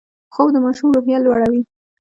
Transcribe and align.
خوب 0.33 0.47
د 0.53 0.57
ماشوم 0.65 0.89
روحیه 0.95 1.17
لوړوي 1.25 1.61